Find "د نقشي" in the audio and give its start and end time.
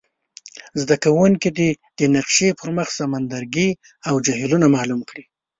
1.99-2.49